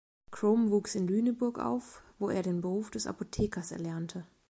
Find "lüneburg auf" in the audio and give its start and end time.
1.07-2.01